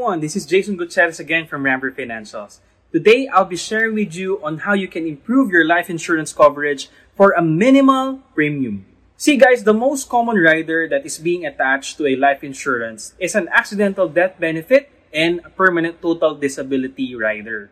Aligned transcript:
everyone, 0.00 0.20
this 0.20 0.34
is 0.34 0.46
Jason 0.46 0.78
Gutierrez 0.78 1.20
again 1.20 1.46
from 1.46 1.62
Ramper 1.62 1.92
Financials. 1.92 2.60
Today, 2.90 3.28
I'll 3.28 3.44
be 3.44 3.60
sharing 3.60 3.92
with 3.92 4.16
you 4.16 4.40
on 4.42 4.64
how 4.64 4.72
you 4.72 4.88
can 4.88 5.06
improve 5.06 5.52
your 5.52 5.66
life 5.66 5.90
insurance 5.90 6.32
coverage 6.32 6.88
for 7.14 7.36
a 7.36 7.42
minimal 7.42 8.24
premium. 8.32 8.86
See 9.18 9.36
guys, 9.36 9.64
the 9.64 9.76
most 9.76 10.08
common 10.08 10.40
rider 10.40 10.88
that 10.88 11.04
is 11.04 11.18
being 11.18 11.44
attached 11.44 11.98
to 11.98 12.06
a 12.06 12.16
life 12.16 12.42
insurance 12.42 13.12
is 13.20 13.34
an 13.34 13.52
accidental 13.52 14.08
death 14.08 14.40
benefit 14.40 14.88
and 15.12 15.44
a 15.44 15.50
permanent 15.50 16.00
total 16.00 16.34
disability 16.34 17.14
rider. 17.14 17.70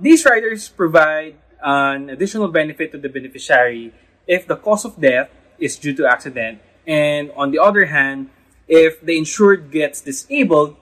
These 0.00 0.24
riders 0.24 0.70
provide 0.72 1.36
an 1.60 2.08
additional 2.08 2.48
benefit 2.48 2.90
to 2.92 2.98
the 2.98 3.10
beneficiary 3.10 3.92
if 4.26 4.48
the 4.48 4.56
cause 4.56 4.86
of 4.86 4.98
death 4.98 5.28
is 5.58 5.76
due 5.76 5.92
to 5.92 6.08
accident 6.08 6.64
and 6.86 7.30
on 7.36 7.50
the 7.50 7.58
other 7.58 7.84
hand, 7.84 8.30
if 8.66 9.04
the 9.04 9.18
insured 9.18 9.70
gets 9.70 10.00
disabled, 10.00 10.76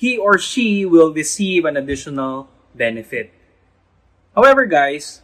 he 0.00 0.16
or 0.16 0.40
she 0.40 0.88
will 0.88 1.12
receive 1.12 1.68
an 1.68 1.76
additional 1.76 2.48
benefit. 2.74 3.28
However, 4.34 4.64
guys, 4.64 5.20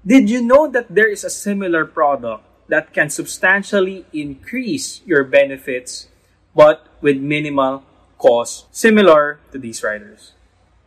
did 0.00 0.30
you 0.30 0.40
know 0.40 0.64
that 0.66 0.88
there 0.88 1.12
is 1.12 1.24
a 1.24 1.28
similar 1.28 1.84
product 1.84 2.40
that 2.72 2.94
can 2.96 3.10
substantially 3.10 4.06
increase 4.16 5.04
your 5.04 5.24
benefits 5.24 6.08
but 6.56 6.88
with 7.02 7.20
minimal 7.20 7.84
cost, 8.16 8.64
similar 8.72 9.40
to 9.52 9.58
these 9.58 9.84
riders? 9.84 10.32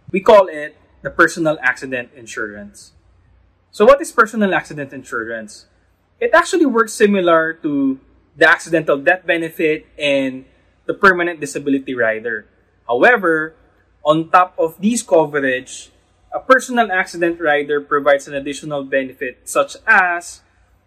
We 0.09 0.19
call 0.19 0.47
it 0.49 0.73
the 1.03 1.11
personal 1.11 1.59
accident 1.61 2.09
insurance. 2.17 2.93
So, 3.69 3.85
what 3.85 4.01
is 4.01 4.11
personal 4.11 4.55
accident 4.55 4.93
insurance? 4.93 5.67
It 6.19 6.33
actually 6.33 6.65
works 6.65 6.93
similar 6.93 7.53
to 7.61 7.99
the 8.35 8.49
accidental 8.49 8.97
death 8.97 9.27
benefit 9.27 9.85
and 9.93 10.45
the 10.87 10.95
permanent 10.95 11.39
disability 11.39 11.93
rider. 11.93 12.49
However, 12.87 13.53
on 14.01 14.31
top 14.31 14.55
of 14.55 14.79
these 14.79 15.03
coverage, 15.03 15.91
a 16.31 16.39
personal 16.39 16.87
accident 16.91 17.37
rider 17.43 17.83
provides 17.83 18.27
an 18.31 18.35
additional 18.39 18.87
benefit 18.87 19.43
such 19.43 19.75
as 19.83 20.41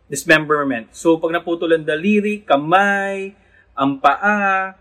dismemberment. 0.09 0.97
So, 0.97 1.21
pag 1.21 1.37
naputulan 1.37 1.85
daliri, 1.85 2.43
kamay, 2.43 3.37
ang 3.77 4.01
paa, 4.01 4.75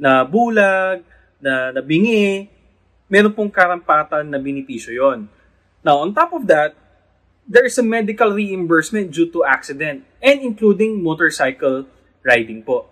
na 0.00 0.24
bulag, 0.24 1.04
na 1.42 1.74
nabingi, 1.74 2.48
meron 3.10 3.36
pong 3.36 3.52
karampatan 3.52 4.24
na 4.30 4.40
binipisyo 4.40 4.96
yon. 4.96 5.28
Now, 5.84 6.00
on 6.00 6.16
top 6.16 6.32
of 6.32 6.48
that, 6.48 6.72
there 7.44 7.66
is 7.66 7.76
a 7.76 7.84
medical 7.84 8.30
reimbursement 8.32 9.10
due 9.10 9.28
to 9.34 9.42
accident 9.44 10.06
and 10.22 10.38
including 10.40 11.02
motorcycle 11.02 11.84
riding 12.22 12.62
po. 12.62 12.86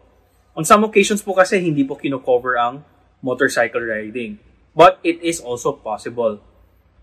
On 0.58 0.66
some 0.66 0.82
occasions 0.82 1.22
po 1.22 1.32
kasi 1.38 1.62
hindi 1.62 1.86
po 1.86 1.94
kino-cover 1.94 2.58
ang 2.58 2.82
motorcycle 3.22 3.82
riding. 3.82 4.38
But 4.74 5.02
it 5.02 5.22
is 5.22 5.40
also 5.40 5.72
possible. 5.72 6.38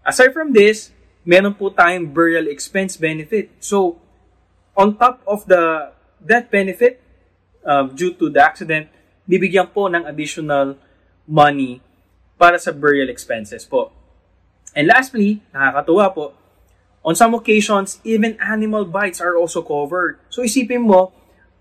Aside 0.06 0.32
from 0.32 0.54
this, 0.54 0.92
meron 1.26 1.58
po 1.58 1.74
tayong 1.74 2.14
burial 2.14 2.48
expense 2.48 2.96
benefit. 2.96 3.52
So, 3.60 4.00
on 4.78 4.96
top 4.96 5.20
of 5.26 5.44
the 5.50 5.92
death 6.22 6.48
benefit 6.54 7.02
uh, 7.66 7.90
due 7.90 8.14
to 8.16 8.30
the 8.30 8.40
accident, 8.40 8.88
bibigyan 9.26 9.74
po 9.74 9.90
ng 9.90 10.06
additional 10.06 10.78
money 11.26 11.82
para 12.38 12.62
sa 12.62 12.70
burial 12.72 13.10
expenses 13.10 13.66
po. 13.66 13.92
And 14.78 14.86
lastly, 14.92 15.42
nakakatuwa 15.56 16.06
po, 16.14 16.26
on 17.02 17.16
some 17.18 17.34
occasions, 17.34 17.98
even 18.04 18.38
animal 18.38 18.86
bites 18.86 19.22
are 19.22 19.38
also 19.38 19.66
covered. 19.66 20.20
So 20.30 20.46
isipin 20.46 20.86
mo, 20.86 21.16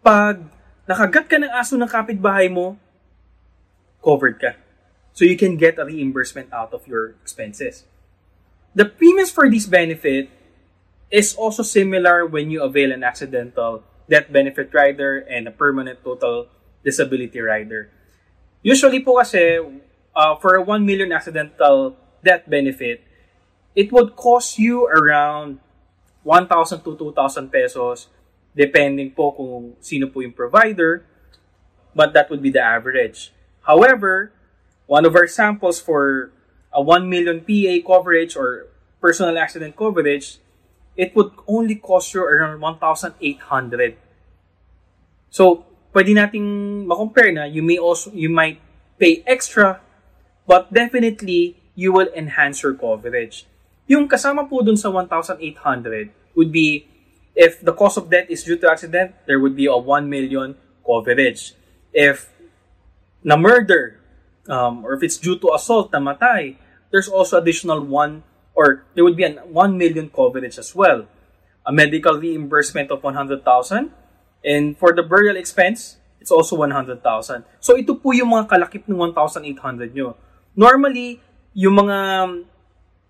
pag 0.05 0.41
nakagat 0.85 1.31
ka 1.31 1.37
ng 1.41 1.53
aso 1.53 1.81
ng 1.81 1.89
kapitbahay 1.89 2.53
mo, 2.53 2.77
covered 4.05 4.39
ka. 4.39 4.53
So 5.17 5.25
you 5.25 5.37
can 5.41 5.57
get 5.57 5.79
a 5.79 5.85
reimbursement 5.89 6.53
out 6.53 6.75
of 6.75 6.87
your 6.87 7.17
expenses. 7.25 7.89
The 8.75 8.85
premiums 8.85 9.31
for 9.31 9.49
this 9.49 9.65
benefit 9.65 10.29
is 11.11 11.35
also 11.35 11.63
similar 11.63 12.27
when 12.27 12.51
you 12.51 12.63
avail 12.63 12.93
an 12.93 13.03
accidental 13.03 13.83
death 14.11 14.27
benefit 14.29 14.75
rider 14.75 15.25
and 15.31 15.49
a 15.49 15.55
permanent 15.55 16.03
total 16.05 16.51
disability 16.83 17.41
rider. 17.41 17.89
Usually 18.63 19.01
po 19.01 19.23
kasi, 19.23 19.63
uh, 20.13 20.35
for 20.37 20.59
a 20.59 20.63
1 20.63 20.85
million 20.85 21.13
accidental 21.13 21.97
death 22.25 22.43
benefit, 22.51 23.07
it 23.79 23.93
would 23.93 24.17
cost 24.17 24.59
you 24.59 24.87
around 24.91 25.61
1,000 26.25 26.83
to 26.83 26.97
2,000 26.97 27.53
pesos 27.53 28.09
depending 28.55 29.11
po 29.11 29.35
kung 29.35 29.75
sino 29.83 30.07
po 30.07 30.23
yung 30.23 30.33
provider, 30.33 31.03
but 31.95 32.15
that 32.15 32.31
would 32.31 32.43
be 32.43 32.51
the 32.51 32.63
average. 32.63 33.35
However, 33.67 34.33
one 34.87 35.05
of 35.05 35.17
our 35.17 35.27
samples 35.27 35.81
for 35.81 36.31
a 36.73 36.83
1 36.83 37.09
million 37.09 37.41
PA 37.41 37.75
coverage 37.81 38.37
or 38.37 38.69
personal 39.01 39.39
accident 39.39 39.77
coverage, 39.77 40.39
it 40.97 41.17
would 41.17 41.33
only 41.49 41.77
cost 41.77 42.15
you 42.15 42.23
around 42.23 42.61
1,800. 42.61 43.97
So, 45.31 45.67
pwede 45.93 46.15
nating 46.15 46.87
ma-compare 46.87 47.33
na 47.33 47.45
you 47.45 47.63
may 47.63 47.79
also 47.79 48.11
you 48.13 48.29
might 48.29 48.59
pay 48.99 49.23
extra 49.27 49.81
but 50.47 50.71
definitely 50.71 51.57
you 51.75 51.91
will 51.91 52.11
enhance 52.15 52.63
your 52.63 52.75
coverage. 52.75 53.47
Yung 53.87 54.07
kasama 54.07 54.47
po 54.47 54.63
dun 54.63 54.79
sa 54.79 54.91
1,800 54.91 55.39
would 56.35 56.51
be 56.51 56.87
If 57.35 57.61
the 57.61 57.75
cause 57.75 57.99
of 57.99 58.11
death 58.11 58.31
is 58.31 58.47
due 58.47 58.57
to 58.63 58.71
accident, 58.71 59.15
there 59.27 59.43
would 59.43 59.59
be 59.59 59.67
a 59.67 59.77
1 59.77 60.09
million 60.09 60.55
coverage. 60.87 61.55
If 61.93 62.31
na 63.25 63.37
murder, 63.37 63.99
um, 64.49 64.85
or 64.85 64.95
if 64.95 65.03
it's 65.03 65.17
due 65.17 65.39
to 65.41 65.51
assault, 65.57 65.91
namatay, 65.91 66.57
there's 66.93 67.09
also 67.09 67.41
additional 67.41 67.81
1 67.81 68.23
or 68.55 68.85
there 68.95 69.03
would 69.03 69.17
be 69.17 69.25
an 69.25 69.41
1 69.51 69.79
million 69.79 70.13
coverage 70.13 70.59
as 70.59 70.77
well. 70.77 71.09
A 71.67 71.73
medical 71.73 72.21
reimbursement 72.21 72.93
of 72.93 73.03
100,000 73.03 73.41
and 74.45 74.77
for 74.77 74.93
the 74.93 75.03
burial 75.03 75.37
expense, 75.37 75.97
it's 76.21 76.31
also 76.31 76.55
100,000. 76.55 77.01
So 77.59 77.75
ito 77.75 77.97
po 77.97 78.13
yung 78.13 78.31
mga 78.31 78.47
kalakip 78.53 78.85
ng 78.87 79.01
1,800 79.17 79.97
nyo. 79.97 80.15
Normally, 80.55 81.19
yung 81.57 81.75
mga 81.81 81.97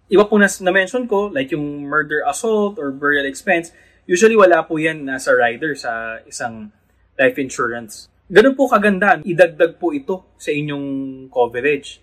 iba 0.09 0.25
po 0.25 0.39
na, 0.39 0.47
na-mention 0.47 1.11
ko, 1.11 1.29
like 1.29 1.51
yung 1.51 1.85
murder, 1.85 2.23
assault, 2.25 2.79
or 2.79 2.95
burial 2.95 3.27
expense, 3.27 3.75
Usually 4.05 4.37
wala 4.37 4.61
po 4.61 4.77
yan 4.77 5.09
nasa 5.09 5.33
rider 5.33 5.73
sa 5.73 6.21
isang 6.29 6.69
life 7.17 7.41
insurance. 7.41 8.13
Ganun 8.33 8.57
po 8.57 8.65
kaganda, 8.73 9.21
idagdag 9.21 9.77
po 9.77 9.93
ito 9.93 10.25
sa 10.41 10.49
inyong 10.49 11.29
coverage. 11.29 12.01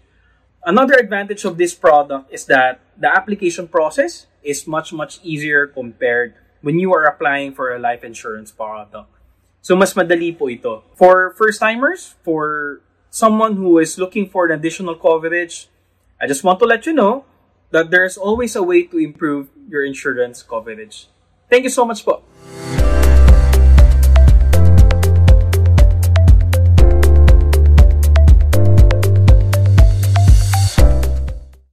Another 0.62 0.94
advantage 1.02 1.42
of 1.50 1.58
this 1.58 1.74
product 1.74 2.30
is 2.30 2.46
that 2.46 2.78
the 2.94 3.10
application 3.10 3.66
process 3.66 4.30
is 4.46 4.70
much 4.70 4.94
much 4.94 5.18
easier 5.26 5.66
compared 5.66 6.38
when 6.62 6.78
you 6.78 6.94
are 6.94 7.10
applying 7.10 7.50
for 7.50 7.74
a 7.74 7.82
life 7.82 8.06
insurance 8.06 8.54
product. 8.54 9.10
So 9.66 9.74
mas 9.74 9.98
madali 9.98 10.38
po 10.38 10.46
ito. 10.46 10.86
For 10.94 11.34
first 11.34 11.58
timers, 11.58 12.14
for 12.22 12.82
someone 13.10 13.58
who 13.58 13.82
is 13.82 13.98
looking 13.98 14.30
for 14.30 14.46
an 14.46 14.54
additional 14.54 14.94
coverage, 14.94 15.74
I 16.22 16.30
just 16.30 16.46
want 16.46 16.62
to 16.62 16.70
let 16.70 16.86
you 16.86 16.94
know 16.94 17.26
that 17.74 17.90
there's 17.90 18.14
always 18.14 18.54
a 18.54 18.62
way 18.62 18.86
to 18.86 19.02
improve 19.02 19.50
your 19.66 19.82
insurance 19.82 20.46
coverage. 20.46 21.10
Thank 21.50 21.66
you 21.66 21.74
so 21.74 21.82
much 21.82 22.06
po. 22.06 22.22